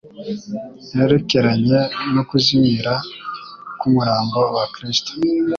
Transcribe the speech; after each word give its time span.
yerekeranye 0.97 1.79
no 2.13 2.23
kuzimira 2.29 2.93
k'umurambo 3.79 4.39
wa 4.55 4.65
Kristo, 4.73 5.11